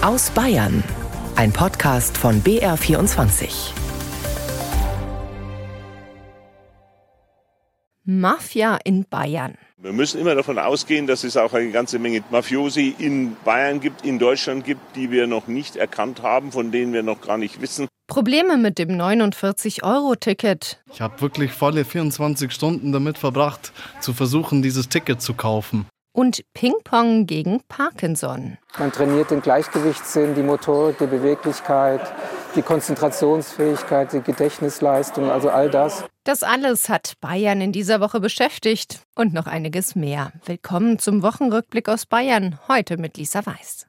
[0.00, 0.84] Aus Bayern.
[1.34, 3.72] Ein Podcast von BR24.
[8.04, 9.58] Mafia in Bayern.
[9.76, 14.06] Wir müssen immer davon ausgehen, dass es auch eine ganze Menge Mafiosi in Bayern gibt,
[14.06, 17.60] in Deutschland gibt, die wir noch nicht erkannt haben, von denen wir noch gar nicht
[17.60, 17.88] wissen.
[18.06, 20.80] Probleme mit dem 49-Euro-Ticket.
[20.92, 25.86] Ich habe wirklich volle 24 Stunden damit verbracht, zu versuchen, dieses Ticket zu kaufen.
[26.18, 28.58] Und Ping-Pong gegen Parkinson.
[28.76, 32.00] Man trainiert den Gleichgewichtssinn, die Motorik, die Beweglichkeit,
[32.56, 36.04] die Konzentrationsfähigkeit, die Gedächtnisleistung, also all das.
[36.24, 40.32] Das alles hat Bayern in dieser Woche beschäftigt und noch einiges mehr.
[40.44, 43.86] Willkommen zum Wochenrückblick aus Bayern, heute mit Lisa Weiß.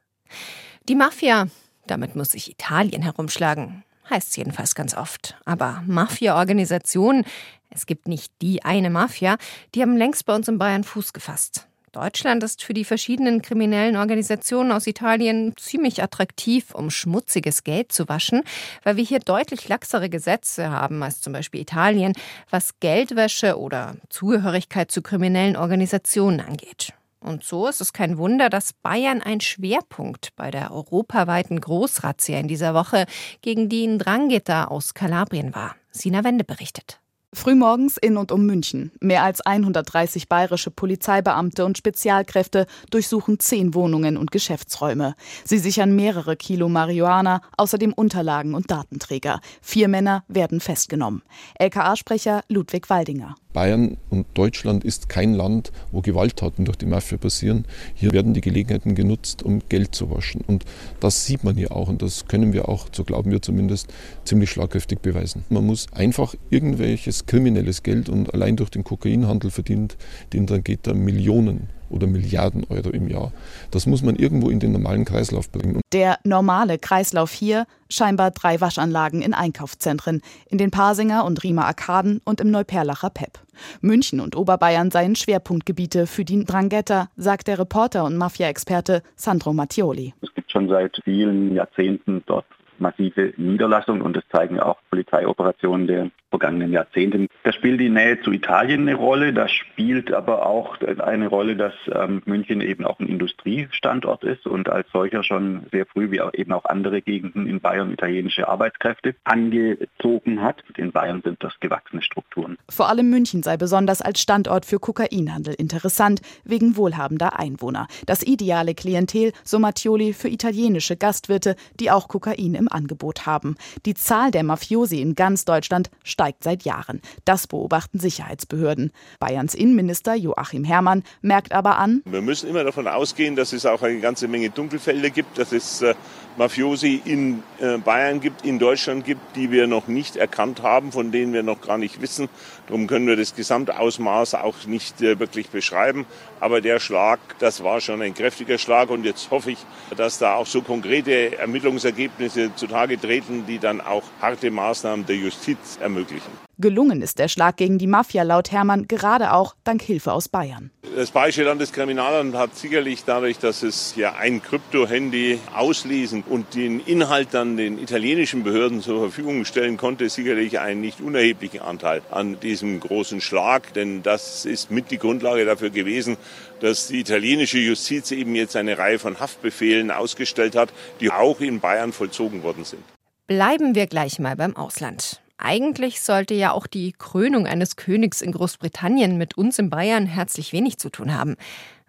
[0.88, 1.48] Die Mafia,
[1.88, 5.36] damit muss sich Italien herumschlagen heißt es jedenfalls ganz oft.
[5.44, 7.24] Aber Mafia-Organisationen,
[7.70, 9.36] es gibt nicht die eine Mafia,
[9.74, 11.68] die haben längst bei uns in Bayern Fuß gefasst.
[11.92, 18.08] Deutschland ist für die verschiedenen kriminellen Organisationen aus Italien ziemlich attraktiv, um schmutziges Geld zu
[18.08, 18.42] waschen,
[18.84, 22.12] weil wir hier deutlich laxere Gesetze haben als zum Beispiel Italien,
[22.48, 26.92] was Geldwäsche oder Zugehörigkeit zu kriminellen Organisationen angeht.
[27.18, 32.48] Und so ist es kein Wunder, dass Bayern ein Schwerpunkt bei der europaweiten Großrazzia in
[32.48, 33.06] dieser Woche
[33.42, 35.74] gegen die Ndrangheta aus Kalabrien war.
[35.90, 36.99] Sina Wende berichtet.
[37.32, 38.90] Frühmorgens in und um München.
[39.00, 45.14] Mehr als 130 bayerische Polizeibeamte und Spezialkräfte durchsuchen zehn Wohnungen und Geschäftsräume.
[45.44, 49.40] Sie sichern mehrere Kilo Marihuana, außerdem Unterlagen und Datenträger.
[49.62, 51.22] Vier Männer werden festgenommen.
[51.60, 53.36] LKA-Sprecher Ludwig Waldinger.
[53.52, 57.64] Bayern und Deutschland ist kein Land, wo Gewalttaten durch die Mafia passieren.
[57.94, 60.42] Hier werden die Gelegenheiten genutzt, um Geld zu waschen.
[60.46, 60.64] Und
[61.00, 63.88] das sieht man hier auch und das können wir auch, so glauben wir zumindest,
[64.24, 65.44] ziemlich schlagkräftig beweisen.
[65.48, 69.96] Man muss einfach irgendwelches kriminelles Geld und allein durch den Kokainhandel verdient
[70.32, 73.32] den Drangheta Millionen oder Milliarden Euro im Jahr.
[73.70, 75.80] Das muss man irgendwo in den normalen Kreislauf bringen.
[75.92, 82.20] Der normale Kreislauf hier, scheinbar drei Waschanlagen in Einkaufszentren, in den Pasinger und Riemer Arkaden
[82.24, 83.40] und im Neuperlacher Pep.
[83.80, 90.14] München und Oberbayern seien Schwerpunktgebiete für die Drangheta, sagt der Reporter und Mafia-Experte Sandro Mattioli.
[90.22, 92.46] Es gibt schon seit vielen Jahrzehnten dort
[92.78, 97.28] massive Niederlassungen und das zeigen auch Polizeioperationen der vergangenen Jahrzehnten.
[97.44, 101.74] Da spielt die Nähe zu Italien eine Rolle, da spielt aber auch eine Rolle, dass
[101.92, 106.32] ähm, München eben auch ein Industriestandort ist und als solcher schon sehr früh, wie auch
[106.34, 110.62] eben auch andere Gegenden in Bayern, italienische Arbeitskräfte angezogen hat.
[110.76, 112.56] In Bayern sind das gewachsene Strukturen.
[112.68, 117.88] Vor allem München sei besonders als Standort für Kokainhandel interessant, wegen wohlhabender Einwohner.
[118.06, 123.56] Das ideale Klientel, so Mattioli, für italienische Gastwirte, die auch Kokain im Angebot haben.
[123.84, 127.00] Die Zahl der Mafiosi in ganz Deutschland steigt seit Jahren.
[127.24, 128.92] Das beobachten Sicherheitsbehörden.
[129.20, 133.80] Bayerns Innenminister Joachim Herrmann merkt aber an, wir müssen immer davon ausgehen, dass es auch
[133.80, 135.94] eine ganze Menge Dunkelfelder gibt, dass es äh,
[136.36, 141.10] Mafiosi in äh, Bayern gibt, in Deutschland gibt, die wir noch nicht erkannt haben, von
[141.10, 142.28] denen wir noch gar nicht wissen.
[142.70, 146.06] Darum können wir das Gesamtausmaß auch nicht äh, wirklich beschreiben.
[146.38, 149.58] Aber der Schlag, das war schon ein kräftiger Schlag und jetzt hoffe ich,
[149.96, 155.78] dass da auch so konkrete Ermittlungsergebnisse zutage treten, die dann auch harte Maßnahmen der Justiz
[155.82, 156.30] ermöglichen.
[156.60, 160.70] Gelungen ist der Schlag gegen die Mafia laut Hermann gerade auch dank Hilfe aus Bayern.
[160.94, 167.28] Das Bayerische Landeskriminalamt hat sicherlich dadurch, dass es ja ein Krypto-Handy auslesen und den Inhalt
[167.32, 172.59] dann den italienischen Behörden zur Verfügung stellen konnte, sicherlich einen nicht unerheblichen Anteil an diesem
[172.80, 173.72] großen Schlag.
[173.74, 176.16] Denn das ist mit die Grundlage dafür gewesen,
[176.60, 181.60] dass die italienische Justiz eben jetzt eine Reihe von Haftbefehlen ausgestellt hat, die auch in
[181.60, 182.82] Bayern vollzogen worden sind.
[183.26, 185.20] Bleiben wir gleich mal beim Ausland.
[185.38, 190.52] Eigentlich sollte ja auch die Krönung eines Königs in Großbritannien mit uns in Bayern herzlich
[190.52, 191.36] wenig zu tun haben.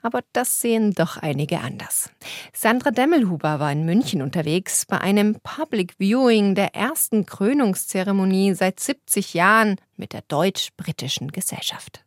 [0.02, 2.10] Aber das sehen doch einige anders.
[2.54, 9.34] Sandra Demmelhuber war in München unterwegs bei einem Public Viewing der ersten Krönungszeremonie seit 70
[9.34, 12.04] Jahren mit der deutsch-britischen Gesellschaft.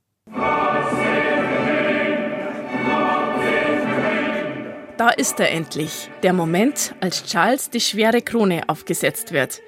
[4.96, 9.60] Da ist er endlich, der Moment, als Charles die schwere Krone aufgesetzt wird.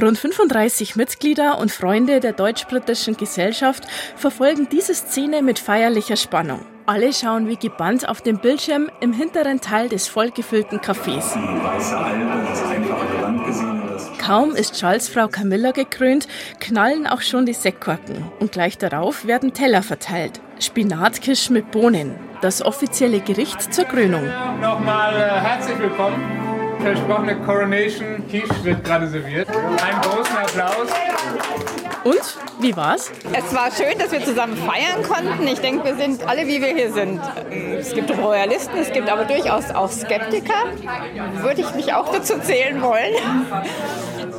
[0.00, 3.84] Rund 35 Mitglieder und Freunde der deutsch-britischen Gesellschaft
[4.16, 6.64] verfolgen diese Szene mit feierlicher Spannung.
[6.88, 11.36] Alle schauen wie gebannt auf den Bildschirm im hinteren Teil des vollgefüllten Cafés.
[14.18, 16.26] Kaum ist Charles Frau Camilla gekrönt,
[16.60, 20.40] knallen auch schon die Sektkorken und gleich darauf werden Teller verteilt.
[20.60, 24.26] Spinatkisch mit Bohnen, das offizielle Gericht zur Krönung.
[24.62, 26.78] Nochmal äh, herzlich willkommen.
[26.80, 29.46] Versprochene Coronation Quiche wird gerade serviert.
[29.50, 30.88] Einen großen Applaus.
[32.04, 33.10] Und wie war's?
[33.32, 35.46] Es war schön, dass wir zusammen feiern konnten.
[35.46, 37.20] Ich denke, wir sind alle, wie wir hier sind.
[37.50, 40.64] Es gibt Royalisten, es gibt aber durchaus auch Skeptiker.
[41.42, 43.14] Würde ich mich auch dazu zählen wollen.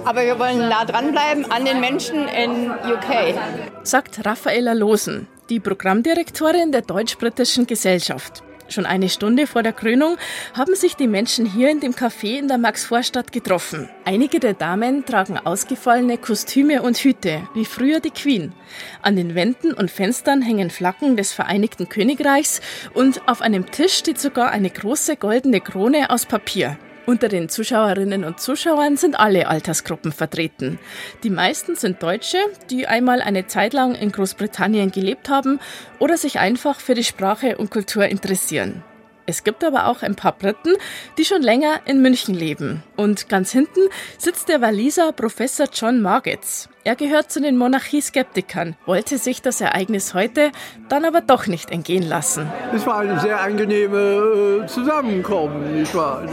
[0.06, 3.36] Aber wir wollen nah dranbleiben an den Menschen in UK.
[3.84, 8.44] Sagt Raffaella Losen, die Programmdirektorin der Deutsch-Britischen Gesellschaft.
[8.70, 10.18] Schon eine Stunde vor der Krönung
[10.54, 13.90] haben sich die Menschen hier in dem Café in der Maxvorstadt getroffen.
[14.06, 18.54] Einige der Damen tragen ausgefallene Kostüme und Hüte, wie früher die Queen.
[19.02, 22.62] An den Wänden und Fenstern hängen Flaggen des Vereinigten Königreichs
[22.94, 26.78] und auf einem Tisch steht sogar eine große goldene Krone aus Papier.
[27.10, 30.78] Unter den Zuschauerinnen und Zuschauern sind alle Altersgruppen vertreten.
[31.24, 32.38] Die meisten sind Deutsche,
[32.70, 35.60] die einmal eine Zeit lang in Großbritannien gelebt haben
[35.98, 38.84] oder sich einfach für die Sprache und Kultur interessieren.
[39.26, 40.76] Es gibt aber auch ein paar Briten,
[41.18, 42.84] die schon länger in München leben.
[42.96, 43.82] Und ganz hinten
[44.20, 46.70] sitzt der Waliser Professor John Margetts.
[46.84, 50.52] Er gehört zu den Monarchieskeptikern, wollte sich das Ereignis heute
[50.90, 52.52] dann aber doch nicht entgehen lassen.
[52.74, 56.24] Es war eine sehr angenehme äh, Zusammenkommen, nicht wahr?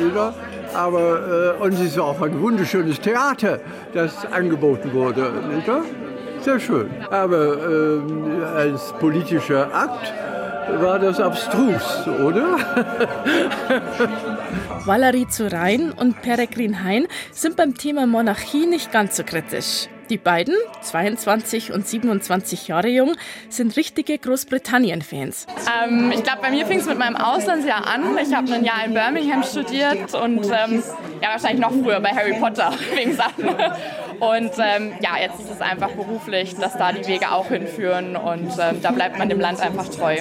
[0.74, 3.60] Aber, äh, und es war auch ein wunderschönes Theater,
[3.94, 5.30] das angeboten wurde.
[5.54, 5.82] Nicht wahr?
[6.40, 6.90] Sehr schön.
[7.10, 10.12] Aber äh, als politischer Akt
[10.80, 12.56] war das abstrus, oder?
[14.84, 19.88] Valerie zu Rhein und Peregrin Hein sind beim Thema Monarchie nicht ganz so kritisch.
[20.08, 23.16] Die beiden, 22 und 27 Jahre jung,
[23.48, 25.46] sind richtige Großbritannien-Fans.
[25.84, 28.16] Ähm, ich glaube, bei mir fing es mit meinem Auslandsjahr an.
[28.18, 30.82] Ich habe ein Jahr in Birmingham studiert und ähm,
[31.20, 33.32] ja, wahrscheinlich noch früher bei Harry Potter fing es an.
[34.20, 38.50] Und ähm, ja, jetzt ist es einfach beruflich, dass da die Wege auch hinführen und
[38.60, 40.18] ähm, da bleibt man dem Land einfach treu.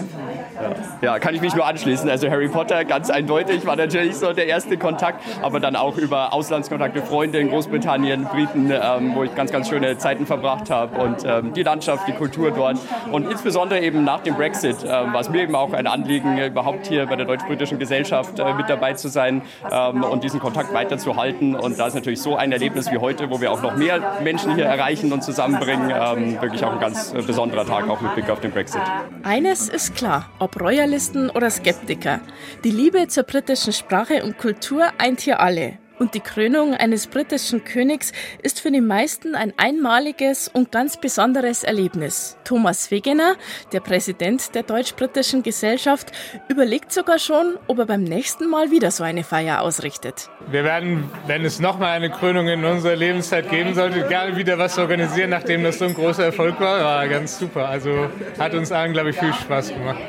[1.01, 2.09] Ja, kann ich mich nur anschließen.
[2.09, 6.33] Also Harry Potter, ganz eindeutig, war natürlich so der erste Kontakt, aber dann auch über
[6.33, 11.23] Auslandskontakte, Freunde in Großbritannien, Briten, ähm, wo ich ganz, ganz schöne Zeiten verbracht habe und
[11.25, 12.77] ähm, die Landschaft, die Kultur dort
[13.11, 16.87] und insbesondere eben nach dem Brexit ähm, war es mir eben auch ein Anliegen, überhaupt
[16.87, 19.41] hier bei der deutsch-britischen Gesellschaft äh, mit dabei zu sein
[19.71, 23.41] ähm, und diesen Kontakt weiterzuhalten und da ist natürlich so ein Erlebnis wie heute, wo
[23.41, 27.21] wir auch noch mehr Menschen hier erreichen und zusammenbringen, ähm, wirklich auch ein ganz äh,
[27.21, 28.81] besonderer Tag, auch mit Blick auf den Brexit.
[29.23, 32.21] Eines ist klar, ob Royalisten oder Skeptiker.
[32.63, 35.79] Die Liebe zur britischen Sprache und Kultur eint hier alle.
[35.97, 38.11] Und die Krönung eines britischen Königs
[38.43, 42.37] ist für die meisten ein einmaliges und ganz besonderes Erlebnis.
[42.43, 43.35] Thomas Wegener,
[43.71, 46.11] der Präsident der Deutsch-Britischen Gesellschaft,
[46.49, 50.29] überlegt sogar schon, ob er beim nächsten Mal wieder so eine Feier ausrichtet.
[50.51, 54.77] Wir werden, wenn es nochmal eine Krönung in unserer Lebenszeit geben sollte, gerne wieder was
[54.77, 56.83] organisieren, nachdem das so ein großer Erfolg war.
[56.83, 57.69] War ganz super.
[57.69, 59.99] Also hat uns allen, glaube ich, viel Spaß gemacht.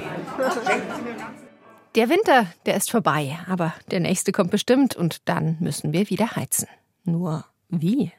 [1.96, 6.36] Der Winter, der ist vorbei, aber der nächste kommt bestimmt und dann müssen wir wieder
[6.36, 6.68] heizen.
[7.04, 8.12] Nur wie?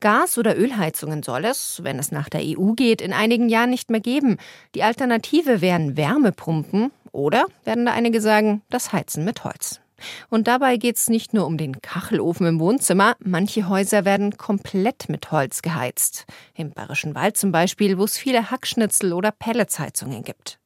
[0.00, 3.88] Gas- oder Ölheizungen soll es, wenn es nach der EU geht, in einigen Jahren nicht
[3.88, 4.36] mehr geben.
[4.74, 9.80] Die Alternative wären Wärmepumpen oder, werden da einige sagen, das Heizen mit Holz.
[10.28, 15.08] Und dabei geht es nicht nur um den Kachelofen im Wohnzimmer, manche Häuser werden komplett
[15.08, 16.26] mit Holz geheizt.
[16.56, 20.59] Im Bayerischen Wald zum Beispiel, wo es viele Hackschnitzel- oder Pelletsheizungen gibt.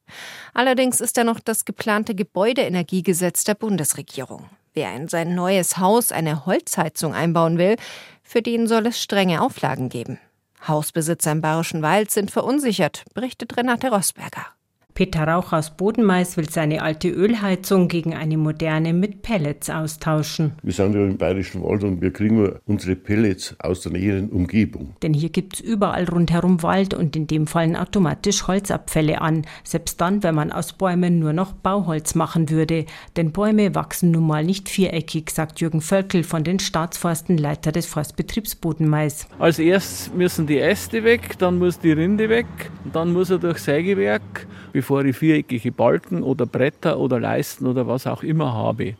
[0.53, 4.49] Allerdings ist da noch das geplante Gebäudeenergiegesetz der Bundesregierung.
[4.73, 7.77] Wer in sein neues Haus eine Holzheizung einbauen will,
[8.23, 10.19] für den soll es strenge Auflagen geben.
[10.67, 14.47] Hausbesitzer im Bayerischen Wald sind verunsichert, berichtet Renate Rosberger.
[14.95, 20.53] Peter Rauch aus Bodenmais will seine alte Ölheizung gegen eine moderne mit Pellets austauschen.
[20.63, 24.95] Wir sind ja im Bayerischen Wald und wir kriegen unsere Pellets aus der näheren Umgebung.
[25.03, 29.99] Denn hier gibt es überall rundherum Wald und in dem fallen automatisch Holzabfälle an, selbst
[29.99, 32.85] dann, wenn man aus Bäumen nur noch Bauholz machen würde.
[33.17, 37.85] Denn Bäume wachsen nun mal nicht viereckig, sagt Jürgen Völkel von den Staatsforsten, Leiter des
[37.85, 39.27] Forstbetriebs Bodenmais.
[39.39, 42.45] Als erstes müssen die Äste weg, dann muss die Rinde weg,
[42.93, 44.47] dann muss er durch Sägewerk,
[44.85, 48.93] bevor ich viereckige Balken oder Bretter oder Leisten oder was auch immer habe.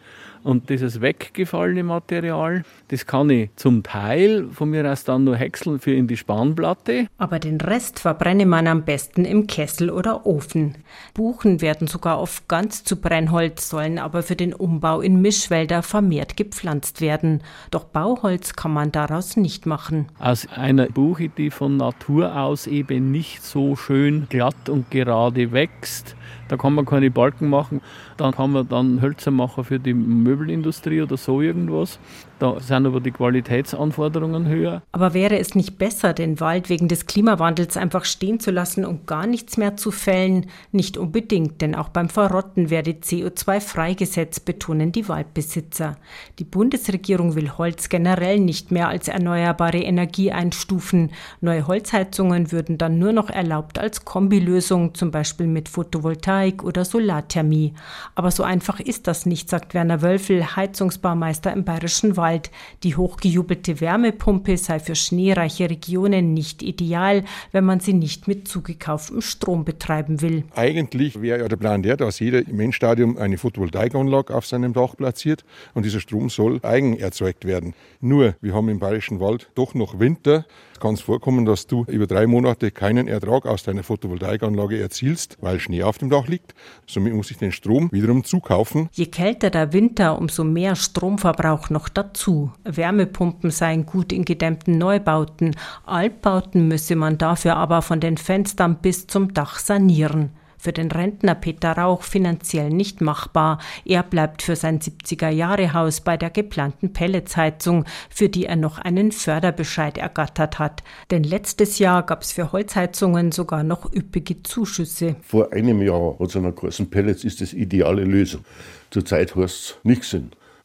[0.45, 5.79] Und dieses weggefallene Material, das kann ich zum Teil von mir aus dann nur häckseln
[5.79, 7.07] für in die Spanplatte.
[7.17, 10.75] Aber den Rest verbrenne man am besten im Kessel oder Ofen.
[11.15, 16.37] Buchen werden sogar oft ganz zu Brennholz, sollen aber für den Umbau in Mischwälder vermehrt
[16.37, 17.41] gepflanzt werden.
[17.71, 20.09] Doch Bauholz kann man daraus nicht machen.
[20.19, 26.15] Aus einer Buche, die von Natur aus eben nicht so schön glatt und gerade wächst,
[26.47, 27.81] Da kann man keine Balken machen.
[28.17, 31.99] Dann kann man dann Hölzer machen für die Möbelindustrie oder so irgendwas.
[32.37, 34.81] Da sind aber die Qualitätsanforderungen höher.
[34.91, 39.07] Aber wäre es nicht besser, den Wald wegen des Klimawandels einfach stehen zu lassen und
[39.07, 40.47] gar nichts mehr zu fällen?
[40.73, 45.95] Nicht unbedingt, denn auch beim Verrotten werde CO2 freigesetzt, betonen die Waldbesitzer.
[46.39, 51.11] Die Bundesregierung will Holz generell nicht mehr als erneuerbare Energie einstufen.
[51.39, 57.73] Neue Holzheizungen würden dann nur noch erlaubt als Kombilösung, zum Beispiel mit Photovoltaik oder Solarthermie.
[58.13, 62.24] Aber so einfach ist das nicht, sagt Werner Wölfel, Heizungsbaumeister im Bayerischen Wald.
[62.25, 62.49] Wald.
[62.81, 69.21] Die hochgejubelte Wärmepumpe sei für schneereiche Regionen nicht ideal, wenn man sie nicht mit zugekauftem
[69.21, 70.43] Strom betreiben will.
[70.55, 74.95] Eigentlich wäre ja der Plan der, dass jeder im Endstadium eine Photovoltaikanlage auf seinem Dach
[74.97, 77.75] platziert und dieser Strom soll eigen erzeugt werden.
[78.01, 80.45] Nur, wir haben im Bayerischen Wald doch noch Winter.
[80.73, 85.59] Es kann vorkommen, dass du über drei Monate keinen Ertrag aus deiner Photovoltaikanlage erzielst, weil
[85.59, 86.53] Schnee auf dem Dach liegt.
[86.85, 88.89] Somit muss ich den Strom wiederum zukaufen.
[88.91, 92.14] Je kälter der Winter, umso mehr Stromverbrauch noch dazu.
[92.63, 95.55] Wärmepumpen seien gut in gedämmten Neubauten.
[95.85, 100.31] Altbauten müsse man dafür aber von den Fenstern bis zum Dach sanieren
[100.65, 103.59] für den Rentner Peter Rauch finanziell nicht machbar.
[103.85, 109.99] Er bleibt für sein 70er-Jahre-Haus bei der geplanten Pelletsheizung, für die er noch einen Förderbescheid
[109.99, 110.81] ergattert hat.
[111.11, 115.17] Denn letztes Jahr gab es für Holzheizungen sogar noch üppige Zuschüsse.
[115.21, 118.43] Vor einem Jahr hat es einer großen Pellets ist das ideale Lösung.
[118.89, 120.15] Zurzeit heißt es nichts.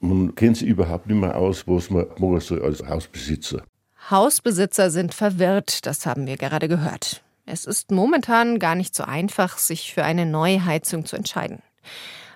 [0.00, 3.62] Man kennt sich überhaupt nicht mehr aus, was man machen soll als Hausbesitzer.
[4.11, 7.23] Hausbesitzer sind verwirrt, das haben wir gerade gehört.
[7.45, 11.62] Es ist momentan gar nicht so einfach, sich für eine neue Heizung zu entscheiden.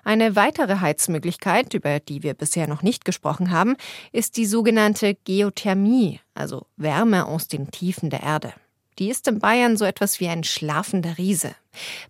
[0.03, 3.75] Eine weitere Heizmöglichkeit, über die wir bisher noch nicht gesprochen haben,
[4.11, 8.53] ist die sogenannte Geothermie, also Wärme aus den Tiefen der Erde.
[8.99, 11.55] Die ist in Bayern so etwas wie ein schlafender Riese.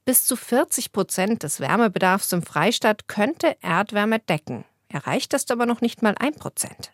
[0.03, 4.65] Bis zu 40 Prozent des Wärmebedarfs im Freistaat könnte Erdwärme decken.
[4.89, 6.91] Erreicht ist aber noch nicht mal ein Prozent.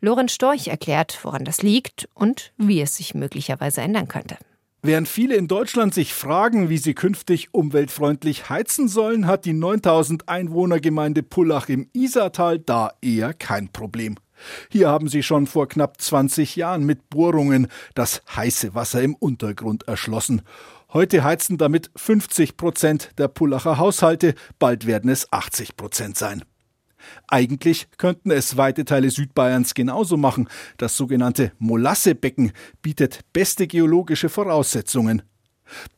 [0.00, 4.36] Lorenz Storch erklärt, woran das liegt und wie es sich möglicherweise ändern könnte.
[4.82, 10.28] Während viele in Deutschland sich fragen, wie sie künftig umweltfreundlich heizen sollen, hat die 9000
[10.28, 14.16] Einwohnergemeinde Pullach im Isartal da eher kein Problem.
[14.70, 19.88] Hier haben sie schon vor knapp 20 Jahren mit Bohrungen das heiße Wasser im Untergrund
[19.88, 20.42] erschlossen.
[20.92, 26.44] Heute heizen damit 50 Prozent der Pullacher Haushalte, bald werden es 80 Prozent sein.
[27.28, 30.48] Eigentlich könnten es weite Teile Südbayerns genauso machen.
[30.76, 35.22] Das sogenannte Molassebecken bietet beste geologische Voraussetzungen.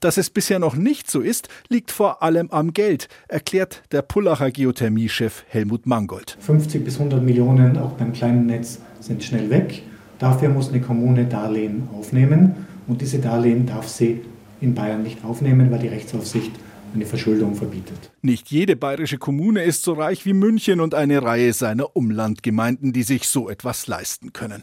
[0.00, 4.50] Dass es bisher noch nicht so ist, liegt vor allem am Geld, erklärt der Pullacher
[4.50, 6.36] Geothermiechef Helmut Mangold.
[6.40, 9.82] 50 bis 100 Millionen auch beim kleinen Netz sind schnell weg.
[10.18, 14.22] Dafür muss eine Kommune Darlehen aufnehmen und diese Darlehen darf sie
[14.60, 16.52] in Bayern nicht aufnehmen, weil die Rechtsaufsicht
[16.94, 18.10] eine Verschuldung verbietet.
[18.22, 23.02] Nicht jede bayerische Kommune ist so reich wie München und eine Reihe seiner Umlandgemeinden, die
[23.02, 24.62] sich so etwas leisten können.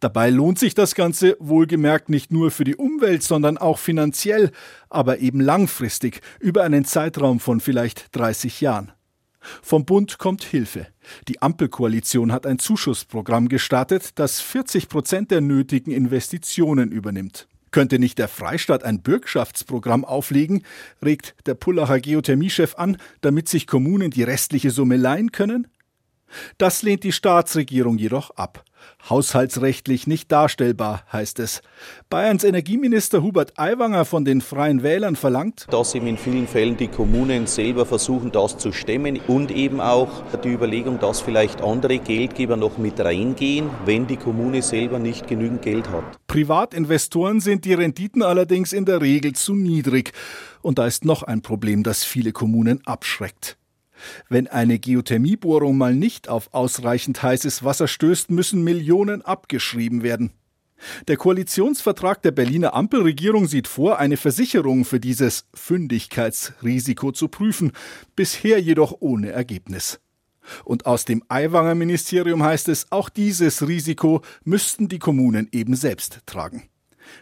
[0.00, 4.50] Dabei lohnt sich das Ganze wohlgemerkt nicht nur für die Umwelt, sondern auch finanziell,
[4.90, 8.92] aber eben langfristig, über einen Zeitraum von vielleicht 30 Jahren.
[9.62, 10.86] Vom Bund kommt Hilfe.
[11.28, 17.48] Die Ampelkoalition hat ein Zuschussprogramm gestartet, das 40 Prozent der nötigen Investitionen übernimmt.
[17.72, 20.62] Könnte nicht der Freistaat ein Bürgschaftsprogramm auflegen,
[21.02, 25.66] regt der Pullacher Geothermiechef an, damit sich Kommunen die restliche Summe leihen können?
[26.58, 28.64] Das lehnt die Staatsregierung jedoch ab.
[29.08, 31.60] Haushaltsrechtlich nicht darstellbar, heißt es.
[32.08, 36.88] Bayerns Energieminister Hubert Aiwanger von den Freien Wählern verlangt, dass eben in vielen Fällen die
[36.88, 42.56] Kommunen selber versuchen, das zu stemmen und eben auch die Überlegung, dass vielleicht andere Geldgeber
[42.56, 46.04] noch mit reingehen, wenn die Kommune selber nicht genügend Geld hat.
[46.28, 50.12] Privatinvestoren sind die Renditen allerdings in der Regel zu niedrig.
[50.62, 53.56] Und da ist noch ein Problem, das viele Kommunen abschreckt.
[54.28, 60.32] Wenn eine Geothermiebohrung mal nicht auf ausreichend heißes Wasser stößt, müssen Millionen abgeschrieben werden.
[61.08, 67.72] Der Koalitionsvertrag der Berliner Ampelregierung sieht vor, eine Versicherung für dieses Fündigkeitsrisiko zu prüfen,
[68.16, 70.00] bisher jedoch ohne Ergebnis.
[70.64, 76.20] Und aus dem Aiwanger Ministerium heißt es, auch dieses Risiko müssten die Kommunen eben selbst
[76.26, 76.64] tragen.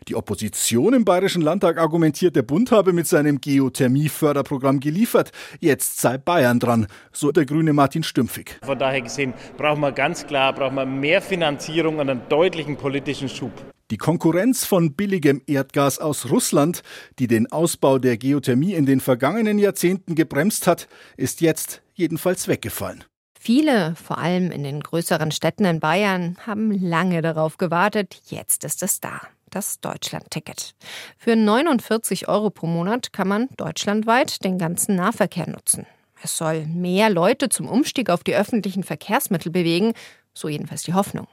[0.09, 5.33] Die Opposition im Bayerischen Landtag argumentiert, der Bund habe mit seinem Geothermie-Förderprogramm geliefert.
[5.61, 8.59] Jetzt sei Bayern dran, so der grüne Martin Stümpfig.
[8.63, 13.29] Von daher gesehen brauchen wir ganz klar brauchen wir mehr Finanzierung und einen deutlichen politischen
[13.29, 13.53] Schub.
[13.91, 16.83] Die Konkurrenz von billigem Erdgas aus Russland,
[17.19, 23.05] die den Ausbau der Geothermie in den vergangenen Jahrzehnten gebremst hat, ist jetzt jedenfalls weggefallen.
[23.43, 28.21] Viele, vor allem in den größeren Städten in Bayern, haben lange darauf gewartet.
[28.27, 29.23] Jetzt ist es da.
[29.51, 30.75] Das Deutschland-Ticket.
[31.19, 35.87] Für 49 Euro pro Monat kann man deutschlandweit den ganzen Nahverkehr nutzen.
[36.23, 39.95] Es soll mehr Leute zum Umstieg auf die öffentlichen Verkehrsmittel bewegen,
[40.35, 41.27] so jedenfalls die Hoffnung.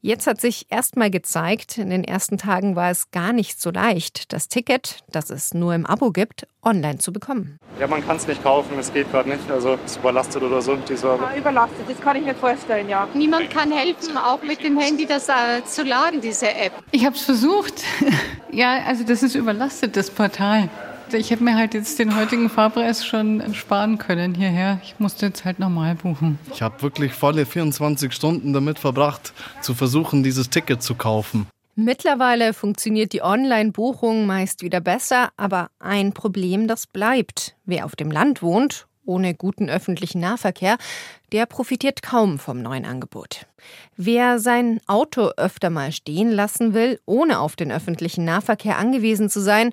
[0.00, 3.70] Jetzt hat sich erst mal gezeigt, in den ersten Tagen war es gar nicht so
[3.70, 7.58] leicht, das Ticket, das es nur im Abo gibt, online zu bekommen.
[7.80, 9.50] Ja, man kann es nicht kaufen, es geht gerade nicht.
[9.50, 11.30] Also es ist überlastet oder so, die Server.
[11.32, 13.08] Ja, überlastet, das kann ich mir vorstellen, ja.
[13.14, 16.72] Niemand kann helfen, auch mit dem Handy das äh, zu laden, diese App.
[16.90, 17.82] Ich habe es versucht.
[18.52, 20.68] ja, also das ist überlastet, das Portal.
[21.12, 24.78] Ich hätte mir halt jetzt den heutigen Fahrpreis schon sparen können hierher.
[24.82, 26.38] Ich musste jetzt halt normal buchen.
[26.52, 31.46] Ich habe wirklich volle 24 Stunden damit verbracht, zu versuchen, dieses Ticket zu kaufen.
[31.76, 37.54] Mittlerweile funktioniert die Online-Buchung meist wieder besser, aber ein Problem, das bleibt.
[37.64, 40.76] Wer auf dem Land wohnt, ohne guten öffentlichen Nahverkehr,
[41.32, 43.46] der profitiert kaum vom neuen Angebot.
[43.96, 49.40] Wer sein Auto öfter mal stehen lassen will, ohne auf den öffentlichen Nahverkehr angewiesen zu
[49.40, 49.72] sein,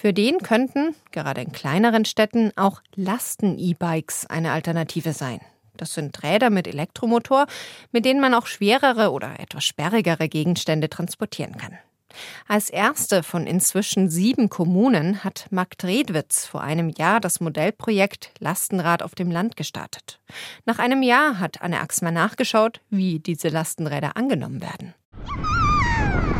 [0.00, 5.40] für den könnten, gerade in kleineren Städten, auch Lasten-E-Bikes eine Alternative sein.
[5.76, 7.46] Das sind Räder mit Elektromotor,
[7.92, 11.76] mit denen man auch schwerere oder etwas sperrigere Gegenstände transportieren kann.
[12.48, 19.02] Als erste von inzwischen sieben Kommunen hat Markt Redwitz vor einem Jahr das Modellprojekt Lastenrad
[19.02, 20.18] auf dem Land gestartet.
[20.64, 24.94] Nach einem Jahr hat Anne Axmer nachgeschaut, wie diese Lastenräder angenommen werden.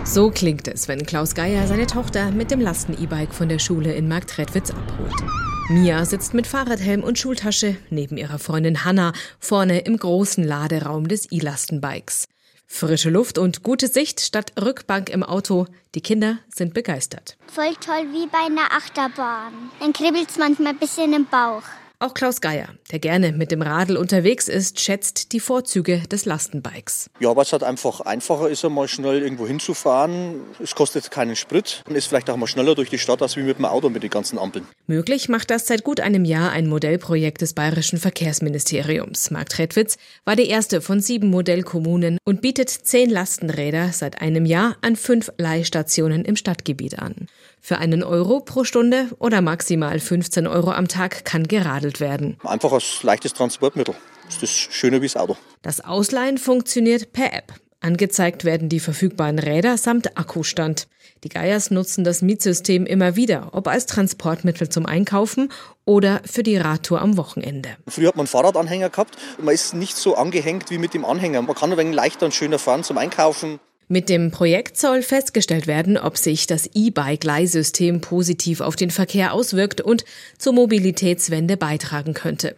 [0.05, 4.09] So klingt es, wenn Klaus Geier seine Tochter mit dem Lasten-E-Bike von der Schule in
[4.09, 5.23] Marktredwitz abholt.
[5.69, 11.31] Mia sitzt mit Fahrradhelm und Schultasche neben ihrer Freundin Hanna vorne im großen Laderaum des
[11.31, 12.29] E-Lastenbikes.
[12.67, 15.67] Frische Luft und gute Sicht statt Rückbank im Auto.
[15.95, 17.37] Die Kinder sind begeistert.
[17.47, 19.53] Voll toll wie bei einer Achterbahn.
[19.81, 21.63] Dann kribbelt es manchmal ein bisschen im Bauch.
[22.03, 27.11] Auch Klaus Geier, der gerne mit dem Radl unterwegs ist, schätzt die Vorzüge des Lastenbikes.
[27.21, 30.41] Ja, weil es halt einfach einfacher ist, einmal schnell irgendwo hinzufahren.
[30.63, 33.43] Es kostet keinen Sprit und ist vielleicht auch mal schneller durch die Stadt als wie
[33.43, 34.67] mit dem Auto mit den ganzen Ampeln.
[34.87, 39.31] Möglich macht das seit gut einem Jahr ein Modellprojekt des Bayerischen Verkehrsministeriums.
[39.31, 44.79] Markt Redwitz war die erste von sieben Modellkommunen und bietet zehn Lastenräder seit einem Jahr
[44.81, 47.27] an fünf Leihstationen im Stadtgebiet an.
[47.61, 52.39] Für einen Euro pro Stunde oder maximal 15 Euro am Tag kann geradelt werden.
[52.43, 53.95] Einfach als leichtes Transportmittel.
[54.25, 55.37] Das ist das schöner wie das Auto.
[55.63, 57.53] Das Ausleihen funktioniert per App.
[57.83, 60.87] Angezeigt werden die verfügbaren Räder samt Akkustand.
[61.25, 65.51] Die Geiers nutzen das Mietsystem immer wieder, ob als Transportmittel zum Einkaufen
[65.87, 67.71] oder für die Radtour am Wochenende.
[67.89, 69.17] Früher hat man einen Fahrradanhänger gehabt.
[69.39, 71.41] Man ist nicht so angehängt wie mit dem Anhänger.
[71.41, 73.61] Man kann ein wenig leichter und schöner fahren zum Einkaufen.
[73.93, 79.81] Mit dem Projekt soll festgestellt werden, ob sich das E-Bike-Leihsystem positiv auf den Verkehr auswirkt
[79.81, 80.05] und
[80.39, 82.55] zur Mobilitätswende beitragen könnte.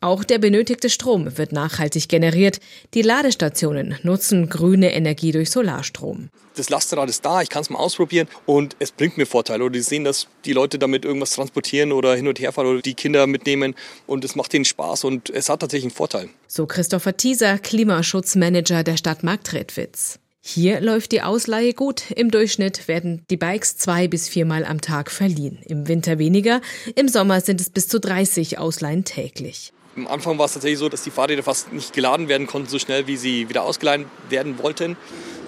[0.00, 2.58] Auch der benötigte Strom wird nachhaltig generiert.
[2.94, 6.30] Die Ladestationen nutzen grüne Energie durch Solarstrom.
[6.56, 9.62] Das Lastenrad ist da, ich kann es mal ausprobieren und es bringt mir Vorteile.
[9.62, 12.82] Oder die sehen, dass die Leute damit irgendwas transportieren oder hin und her fahren oder
[12.82, 13.76] die Kinder mitnehmen
[14.08, 16.28] und es macht ihnen Spaß und es hat tatsächlich einen Vorteil.
[16.48, 20.18] So Christopher Thieser, Klimaschutzmanager der Stadt Marktredwitz.
[20.44, 22.10] Hier läuft die Ausleihe gut.
[22.10, 25.60] Im Durchschnitt werden die Bikes zwei bis viermal am Tag verliehen.
[25.66, 26.60] Im Winter weniger.
[26.96, 29.72] Im Sommer sind es bis zu 30 Ausleihen täglich.
[29.94, 32.80] Am Anfang war es tatsächlich so, dass die Fahrräder fast nicht geladen werden konnten, so
[32.80, 34.96] schnell wie sie wieder ausgeleihen werden wollten.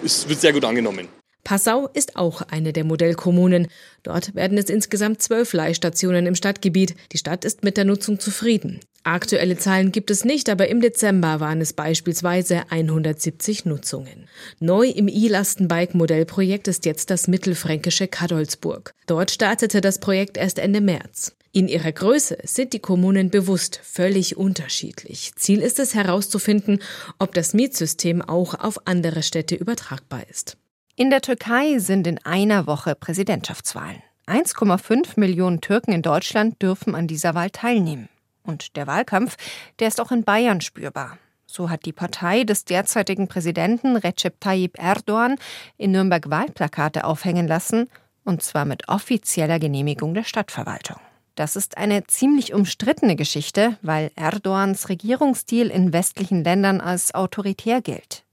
[0.04, 1.08] Es wird sehr gut angenommen.
[1.42, 3.66] Passau ist auch eine der Modellkommunen.
[4.04, 6.94] Dort werden es insgesamt zwölf Leihstationen im Stadtgebiet.
[7.10, 8.80] Die Stadt ist mit der Nutzung zufrieden.
[9.06, 14.28] Aktuelle Zahlen gibt es nicht, aber im Dezember waren es beispielsweise 170 Nutzungen.
[14.60, 18.94] Neu im E-Lastenbike-Modellprojekt ist jetzt das mittelfränkische Kadolsburg.
[19.06, 21.36] Dort startete das Projekt erst Ende März.
[21.52, 25.32] In ihrer Größe sind die Kommunen bewusst völlig unterschiedlich.
[25.36, 26.80] Ziel ist es herauszufinden,
[27.18, 30.56] ob das Mietsystem auch auf andere Städte übertragbar ist.
[30.96, 34.02] In der Türkei sind in einer Woche Präsidentschaftswahlen.
[34.26, 38.08] 1,5 Millionen Türken in Deutschland dürfen an dieser Wahl teilnehmen.
[38.44, 39.36] Und der Wahlkampf,
[39.80, 41.18] der ist auch in Bayern spürbar.
[41.46, 45.36] So hat die Partei des derzeitigen Präsidenten Recep Tayyip Erdogan
[45.76, 47.88] in Nürnberg Wahlplakate aufhängen lassen,
[48.24, 50.96] und zwar mit offizieller Genehmigung der Stadtverwaltung.
[51.34, 58.24] Das ist eine ziemlich umstrittene Geschichte, weil Erdogans Regierungsstil in westlichen Ländern als autoritär gilt.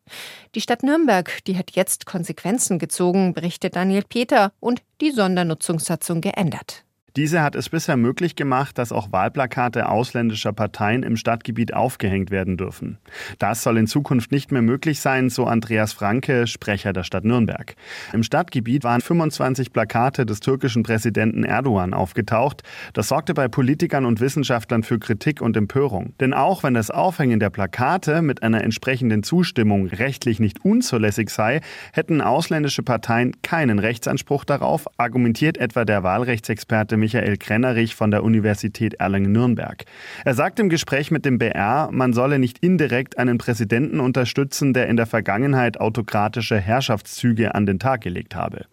[0.56, 6.84] Die Stadt Nürnberg, die hat jetzt Konsequenzen gezogen, berichtet Daniel Peter, und die Sondernutzungssatzung geändert.
[7.18, 12.56] Diese hat es bisher möglich gemacht, dass auch Wahlplakate ausländischer Parteien im Stadtgebiet aufgehängt werden
[12.56, 13.00] dürfen.
[13.38, 17.76] Das soll in Zukunft nicht mehr möglich sein, so Andreas Franke, Sprecher der Stadt Nürnberg.
[18.14, 22.64] Im Stadtgebiet waren 25 Plakate des türkischen Präsidenten Erdogan aufgetaucht.
[22.94, 26.14] Das sorgte bei Politikern und Wissenschaftlern für Kritik und Empörung.
[26.22, 31.60] Denn auch wenn das Aufhängen der Plakate mit einer entsprechenden Zustimmung rechtlich nicht unzulässig sei,
[31.92, 38.94] hätten ausländische Parteien keinen Rechtsanspruch darauf, argumentiert etwa der Wahlrechtsexperte Michael Krennerich von der Universität
[38.94, 39.84] Erlangen-Nürnberg.
[40.24, 44.88] Er sagt im Gespräch mit dem BR, man solle nicht indirekt einen Präsidenten unterstützen, der
[44.88, 48.66] in der Vergangenheit autokratische Herrschaftszüge an den Tag gelegt habe.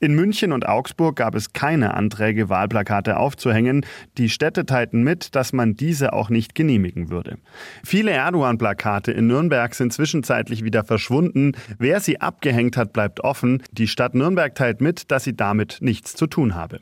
[0.00, 3.84] In München und Augsburg gab es keine Anträge, Wahlplakate aufzuhängen.
[4.16, 7.38] Die Städte teilten mit, dass man diese auch nicht genehmigen würde.
[7.84, 11.52] Viele Erdogan-Plakate in Nürnberg sind zwischenzeitlich wieder verschwunden.
[11.78, 13.62] Wer sie abgehängt hat, bleibt offen.
[13.72, 16.80] Die Stadt Nürnberg teilt mit, dass sie damit nichts zu tun habe.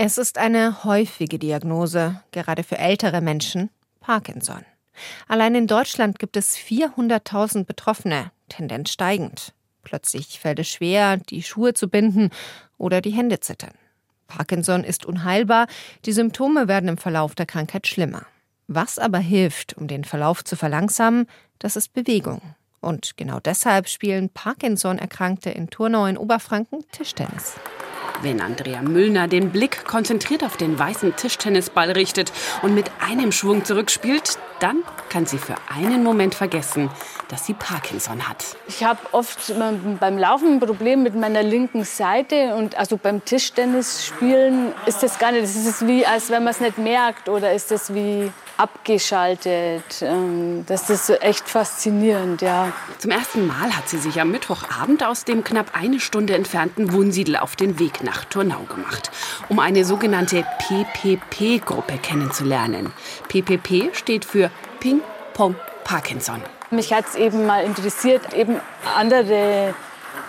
[0.00, 4.64] Es ist eine häufige Diagnose, gerade für ältere Menschen, Parkinson.
[5.26, 9.54] Allein in Deutschland gibt es 400.000 Betroffene, Tendenz steigend.
[9.82, 12.30] Plötzlich fällt es schwer, die Schuhe zu binden
[12.76, 13.74] oder die Hände zittern.
[14.28, 15.66] Parkinson ist unheilbar,
[16.04, 18.24] die Symptome werden im Verlauf der Krankheit schlimmer.
[18.68, 21.26] Was aber hilft, um den Verlauf zu verlangsamen,
[21.58, 22.40] das ist Bewegung.
[22.80, 27.56] Und genau deshalb spielen Parkinson-Erkrankte in Turnau in Oberfranken Tischtennis.
[28.20, 33.64] Wenn Andrea Müllner den Blick konzentriert auf den weißen Tischtennisball richtet und mit einem Schwung
[33.64, 36.90] zurückspielt, dann kann sie für einen Moment vergessen,
[37.28, 38.56] dass sie Parkinson hat.
[38.66, 39.54] Ich habe oft
[40.00, 45.20] beim Laufen ein Problem mit meiner linken Seite und also beim Tischtennis spielen ist das
[45.20, 45.44] gar nicht.
[45.44, 50.02] Das ist wie, als wenn man es nicht merkt oder ist das wie abgeschaltet.
[50.02, 52.72] Ähm, das ist echt faszinierend, ja.
[52.98, 57.36] Zum ersten Mal hat sie sich am Mittwochabend aus dem knapp eine Stunde entfernten Wunsiedel
[57.36, 59.10] auf den Weg nach Turnau gemacht,
[59.48, 62.92] um eine sogenannte PPP-Gruppe kennenzulernen.
[63.28, 65.00] PPP steht für Ping
[65.34, 66.42] Pong Parkinson.
[66.70, 68.60] Mich hat es eben mal interessiert, eben
[68.96, 69.74] andere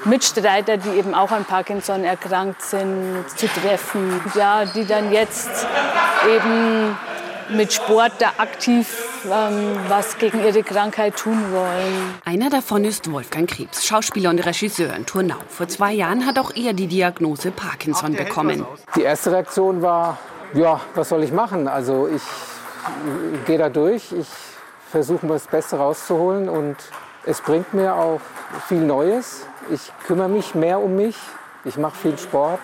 [0.05, 4.21] Mitstreiter, die eben auch an Parkinson erkrankt sind, zu treffen.
[4.35, 5.49] Ja, die dann jetzt
[6.25, 6.95] eben
[7.51, 12.15] mit Sport da aktiv ähm, was gegen ihre Krankheit tun wollen.
[12.25, 15.37] Einer davon ist Wolfgang Krebs, Schauspieler und Regisseur in Turnau.
[15.47, 18.65] Vor zwei Jahren hat auch er die Diagnose Parkinson bekommen.
[18.95, 20.17] Die erste Reaktion war,
[20.53, 21.67] ja, was soll ich machen?
[21.67, 22.21] Also ich
[23.45, 24.27] gehe da durch, ich
[24.91, 26.75] versuche das Beste rauszuholen und
[27.25, 28.21] es bringt mir auch
[28.67, 29.45] viel Neues.
[29.71, 31.15] Ich kümmere mich mehr um mich,
[31.65, 32.61] ich mache viel Sport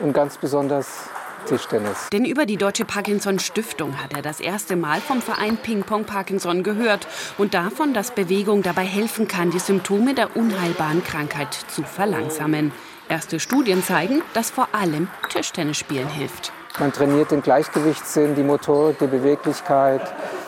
[0.00, 1.08] und ganz besonders
[1.50, 2.08] Tischtennis.
[2.12, 6.04] Denn über die Deutsche Parkinson Stiftung hat er das erste Mal vom Verein Ping Pong
[6.04, 7.08] Parkinson gehört
[7.38, 12.70] und davon, dass Bewegung dabei helfen kann, die Symptome der unheilbaren Krankheit zu verlangsamen.
[13.08, 16.52] Erste Studien zeigen, dass vor allem Tischtennisspielen hilft.
[16.78, 20.02] Man trainiert den Gleichgewichtssinn, die Motorik, die Beweglichkeit,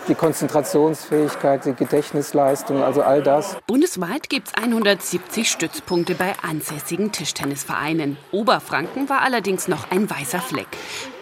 [0.09, 3.57] die Konzentrationsfähigkeit, die Gedächtnisleistung, also all das.
[3.67, 8.17] Bundesweit gibt es 170 Stützpunkte bei ansässigen Tischtennisvereinen.
[8.33, 10.67] Oberfranken war allerdings noch ein weißer Fleck.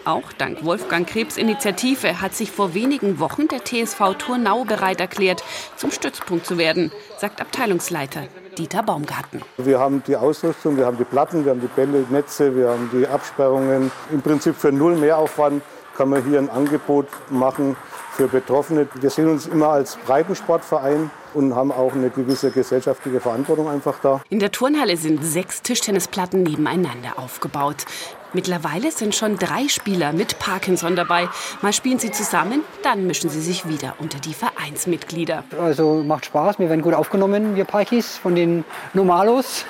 [0.03, 5.43] Auch dank Wolfgang Krebs Initiative hat sich vor wenigen Wochen der TSV Turnau bereit erklärt,
[5.75, 8.23] zum Stützpunkt zu werden, sagt Abteilungsleiter
[8.57, 9.41] Dieter Baumgarten.
[9.57, 12.89] Wir haben die Ausrüstung, wir haben die Platten, wir haben die Bälle, Netze, wir haben
[12.91, 13.91] die Absperrungen.
[14.11, 15.61] Im Prinzip für null Mehraufwand
[15.95, 17.75] kann man hier ein Angebot machen
[18.11, 18.87] für Betroffene.
[18.99, 24.21] Wir sehen uns immer als Breitensportverein und haben auch eine gewisse gesellschaftliche Verantwortung einfach da.
[24.29, 27.85] In der Turnhalle sind sechs Tischtennisplatten nebeneinander aufgebaut.
[28.33, 31.27] Mittlerweile sind schon drei Spieler mit Parkinson dabei.
[31.61, 35.43] Mal spielen sie zusammen, dann mischen sie sich wieder unter die Vereinsmitglieder.
[35.59, 39.65] Also macht Spaß, wir werden gut aufgenommen, wir Parkis von den Normalos.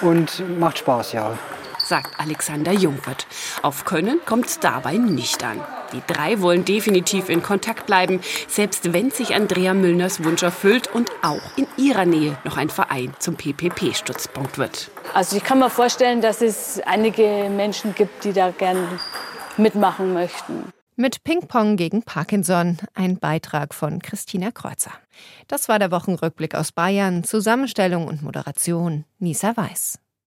[0.00, 1.36] Und macht Spaß, ja
[1.88, 3.26] sagt Alexander Jungwirth.
[3.62, 5.60] Auf Können kommt es dabei nicht an.
[5.92, 11.10] Die drei wollen definitiv in Kontakt bleiben, selbst wenn sich Andrea Müllners Wunsch erfüllt und
[11.22, 14.90] auch in ihrer Nähe noch ein Verein zum PPP-Stützpunkt wird.
[15.14, 19.00] Also ich kann mir vorstellen, dass es einige Menschen gibt, die da gern
[19.56, 20.72] mitmachen möchten.
[20.96, 24.90] Mit Ping-Pong gegen Parkinson, ein Beitrag von Christina Kreuzer.
[25.46, 30.00] Das war der Wochenrückblick aus Bayern, Zusammenstellung und Moderation Nisa Weiß.